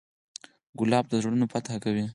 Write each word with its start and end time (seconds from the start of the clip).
ګلاب 0.79 1.05
د 1.09 1.13
زړونو 1.23 1.45
فتحه 1.53 1.77
کوي. 1.83 2.05